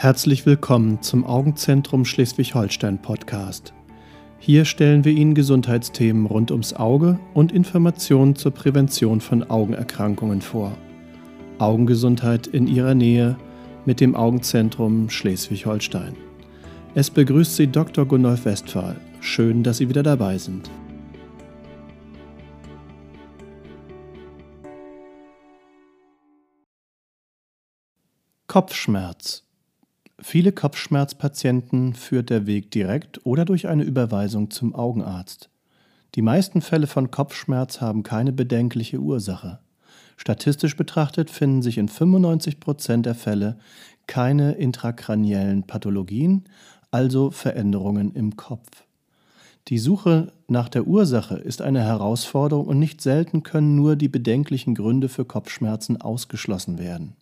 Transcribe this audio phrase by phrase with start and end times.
[0.00, 3.72] Herzlich willkommen zum Augenzentrum Schleswig-Holstein Podcast.
[4.38, 10.78] Hier stellen wir Ihnen Gesundheitsthemen rund ums Auge und Informationen zur Prävention von Augenerkrankungen vor.
[11.58, 13.36] Augengesundheit in Ihrer Nähe
[13.86, 16.14] mit dem Augenzentrum Schleswig-Holstein.
[16.94, 18.06] Es begrüßt Sie Dr.
[18.06, 18.94] Gunnolf Westphal.
[19.18, 20.70] Schön, dass Sie wieder dabei sind.
[28.46, 29.47] Kopfschmerz
[30.20, 35.48] Viele Kopfschmerzpatienten führt der Weg direkt oder durch eine Überweisung zum Augenarzt.
[36.16, 39.60] Die meisten Fälle von Kopfschmerz haben keine bedenkliche Ursache.
[40.16, 43.58] Statistisch betrachtet finden sich in 95 Prozent der Fälle
[44.08, 46.48] keine intrakraniellen Pathologien,
[46.90, 48.84] also Veränderungen im Kopf.
[49.68, 54.74] Die Suche nach der Ursache ist eine Herausforderung und nicht selten können nur die bedenklichen
[54.74, 57.14] Gründe für Kopfschmerzen ausgeschlossen werden.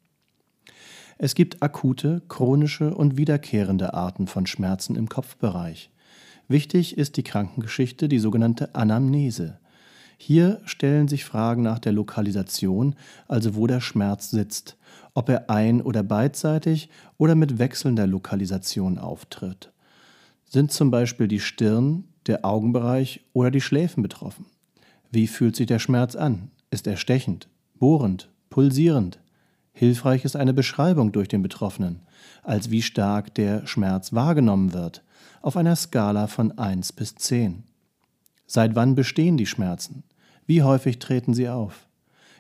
[1.19, 5.91] Es gibt akute, chronische und wiederkehrende Arten von Schmerzen im Kopfbereich.
[6.47, 9.59] Wichtig ist die Krankengeschichte, die sogenannte Anamnese.
[10.19, 12.95] Hier stellen sich Fragen nach der Lokalisation,
[13.29, 14.77] also wo der Schmerz sitzt,
[15.15, 19.73] ob er ein- oder beidseitig oder mit wechselnder Lokalisation auftritt.
[20.45, 24.47] Sind zum Beispiel die Stirn, der Augenbereich oder die Schläfen betroffen?
[25.11, 26.51] Wie fühlt sich der Schmerz an?
[26.71, 29.19] Ist er stechend, bohrend, pulsierend?
[29.79, 32.01] Hilfreich ist eine Beschreibung durch den Betroffenen,
[32.43, 35.05] als wie stark der Schmerz wahrgenommen wird,
[35.43, 37.63] auf einer Skala von 1 bis 10.
[38.47, 40.03] Seit wann bestehen die Schmerzen?
[40.47, 41.89] Wie häufig treten sie auf?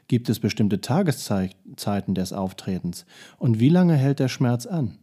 [0.08, 3.04] Gibt es bestimmte Tageszeiten des Auftretens?
[3.36, 4.96] Und wie lange hält der Schmerz an?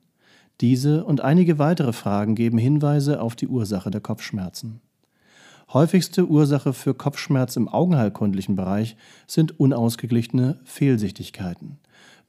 [0.60, 4.82] Diese und einige weitere Fragen geben Hinweise auf die Ursache der Kopfschmerzen.
[5.72, 11.78] Häufigste Ursache für Kopfschmerz im augenheilkundlichen Bereich sind unausgeglichene Fehlsichtigkeiten.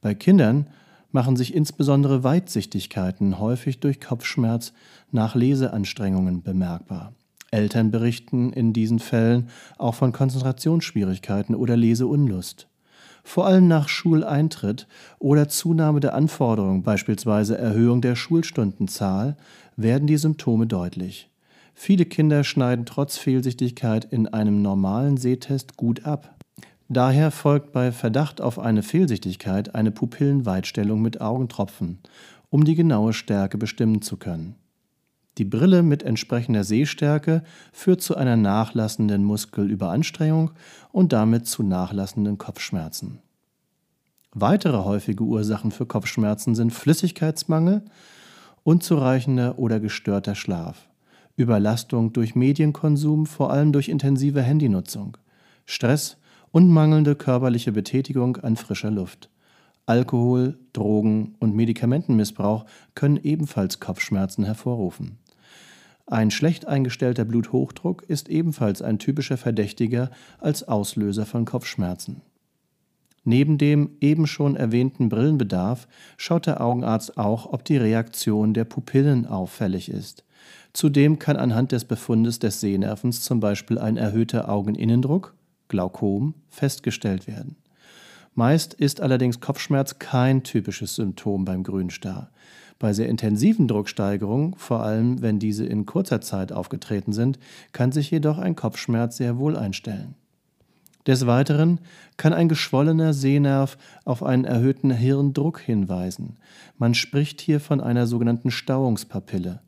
[0.05, 0.67] Bei Kindern
[1.11, 4.71] machen sich insbesondere Weitsichtigkeiten häufig durch Kopfschmerz
[5.09, 7.13] nach Leseanstrengungen bemerkbar.
[7.49, 9.49] Eltern berichten in diesen Fällen
[9.79, 12.67] auch von Konzentrationsschwierigkeiten oder Leseunlust.
[13.23, 19.37] Vor allem nach Schuleintritt oder Zunahme der Anforderungen, beispielsweise Erhöhung der Schulstundenzahl,
[19.75, 21.31] werden die Symptome deutlich.
[21.73, 26.34] Viele Kinder schneiden trotz Fehlsichtigkeit in einem normalen Sehtest gut ab.
[26.87, 31.99] Daher folgt bei Verdacht auf eine Fehlsichtigkeit eine Pupillenweitstellung mit Augentropfen,
[32.49, 34.55] um die genaue Stärke bestimmen zu können.
[35.37, 40.51] Die Brille mit entsprechender Sehstärke führt zu einer nachlassenden Muskelüberanstrengung
[40.91, 43.19] und damit zu nachlassenden Kopfschmerzen.
[44.31, 47.83] Weitere häufige Ursachen für Kopfschmerzen sind Flüssigkeitsmangel,
[48.63, 50.87] unzureichender oder gestörter Schlaf,
[51.35, 55.17] Überlastung durch Medienkonsum, vor allem durch intensive Handynutzung,
[55.65, 56.17] Stress
[56.55, 59.29] und mangelnde körperliche Betätigung an frischer Luft.
[59.85, 62.63] Alkohol, Drogen und Medikamentenmissbrauch
[62.95, 65.17] können ebenfalls Kopfschmerzen hervorrufen.
[66.05, 72.21] Ein schlecht eingestellter Bluthochdruck ist ebenfalls ein typischer Verdächtiger als Auslöser von Kopfschmerzen.
[73.25, 79.25] Neben dem eben schon erwähnten Brillenbedarf schaut der Augenarzt auch, ob die Reaktion der Pupillen
[79.25, 80.23] auffällig ist.
[80.71, 85.35] Zudem kann anhand des Befundes des Sehnervens zum Beispiel ein erhöhter Augeninnendruck,
[85.75, 87.57] Glaukom festgestellt werden.
[88.33, 92.29] Meist ist allerdings Kopfschmerz kein typisches Symptom beim Grünstar.
[92.79, 97.39] Bei sehr intensiven Drucksteigerungen, vor allem wenn diese in kurzer Zeit aufgetreten sind,
[97.73, 100.15] kann sich jedoch ein Kopfschmerz sehr wohl einstellen.
[101.05, 101.81] Des Weiteren
[102.15, 106.37] kann ein geschwollener Sehnerv auf einen erhöhten Hirndruck hinweisen.
[106.77, 109.59] Man spricht hier von einer sogenannten Stauungspapille.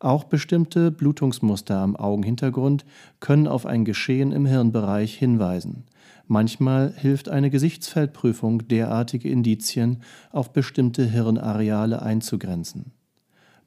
[0.00, 2.84] Auch bestimmte Blutungsmuster am Augenhintergrund
[3.18, 5.84] können auf ein Geschehen im Hirnbereich hinweisen.
[6.28, 12.92] Manchmal hilft eine Gesichtsfeldprüfung, derartige Indizien auf bestimmte Hirnareale einzugrenzen.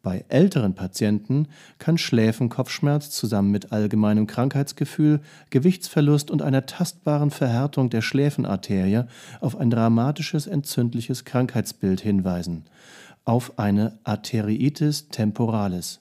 [0.03, 1.47] Bei älteren Patienten
[1.77, 5.19] kann Schläfenkopfschmerz zusammen mit allgemeinem Krankheitsgefühl,
[5.49, 9.03] Gewichtsverlust und einer tastbaren Verhärtung der Schläfenarterie
[9.41, 12.65] auf ein dramatisches entzündliches Krankheitsbild hinweisen,
[13.25, 15.99] auf eine Arteriitis temporalis.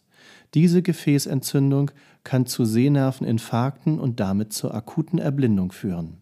[0.55, 1.93] Diese Gefäßentzündung
[2.25, 6.19] kann zu Sehnerveninfarkten und damit zur akuten Erblindung führen.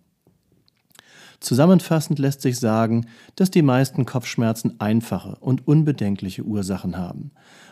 [1.41, 3.07] Zusammenfassend lässt sich sagen,
[3.37, 7.31] dass die meisten Kopfschmerzen einfache und unbedenkliche Ursachen haben.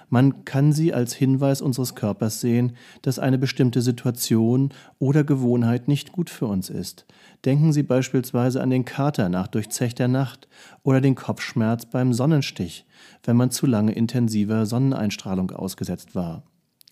[0.08, 6.12] Man kann sie als Hinweis unseres Körpers sehen, dass eine bestimmte Situation oder Gewohnheit nicht
[6.12, 7.06] gut für uns ist.
[7.44, 10.46] Denken Sie beispielsweise an den Kater nach durchzechter Nacht
[10.84, 12.86] oder den Kopfschmerz beim Sonnenstich,
[13.24, 16.44] wenn man zu lange intensiver Sonneneinstrahlung ausgesetzt war.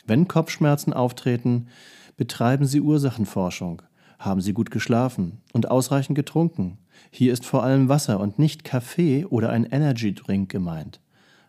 [0.07, 1.69] Wenn Kopfschmerzen auftreten,
[2.17, 3.83] betreiben Sie Ursachenforschung.
[4.25, 6.79] Haben Sie gut geschlafen und ausreichend getrunken?
[7.11, 10.99] Hier ist vor allem Wasser und nicht Kaffee oder ein Energy Drink gemeint.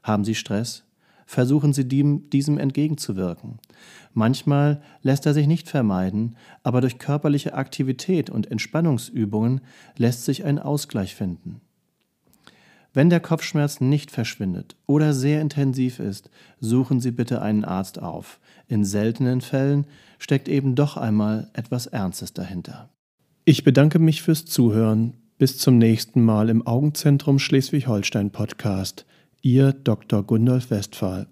[0.03, 0.83] Haben Sie Stress?
[1.25, 3.59] Versuchen Sie diesem entgegenzuwirken.
[4.13, 9.61] Manchmal lässt er sich nicht vermeiden, aber durch körperliche Aktivität und Entspannungsübungen
[9.95, 11.61] lässt sich ein Ausgleich finden.
[12.95, 16.29] Wenn der Kopfschmerz nicht verschwindet oder sehr intensiv ist,
[16.61, 18.39] suchen Sie bitte einen Arzt auf.
[18.69, 19.85] In seltenen Fällen
[20.17, 22.89] steckt eben doch einmal etwas Ernstes dahinter.
[23.43, 25.13] Ich bedanke mich fürs Zuhören.
[25.37, 29.05] Bis zum nächsten Mal im Augenzentrum Schleswig-Holstein Podcast.
[29.41, 30.23] Ihr Dr.
[30.23, 31.27] Gundolf Westphal.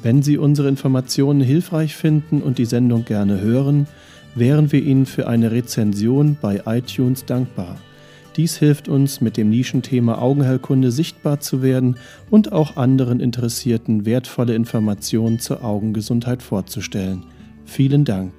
[0.00, 3.88] Wenn Sie unsere Informationen hilfreich finden und die Sendung gerne hören,
[4.36, 7.76] wären wir Ihnen für eine Rezension bei iTunes dankbar.
[8.36, 11.96] Dies hilft uns, mit dem Nischenthema Augenheilkunde sichtbar zu werden
[12.30, 17.24] und auch anderen Interessierten wertvolle Informationen zur Augengesundheit vorzustellen.
[17.64, 18.32] Vielen Dank.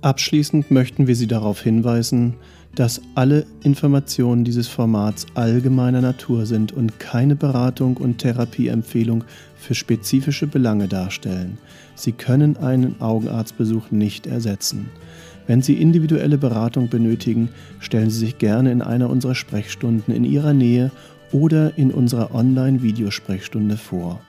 [0.00, 2.36] Abschließend möchten wir Sie darauf hinweisen,
[2.74, 9.24] dass alle Informationen dieses Formats allgemeiner Natur sind und keine Beratung und Therapieempfehlung
[9.56, 11.58] für spezifische Belange darstellen.
[11.94, 14.90] Sie können einen Augenarztbesuch nicht ersetzen.
[15.46, 20.54] Wenn Sie individuelle Beratung benötigen, stellen Sie sich gerne in einer unserer Sprechstunden in Ihrer
[20.54, 20.90] Nähe
[21.32, 24.20] oder in unserer Online-Videosprechstunde vor.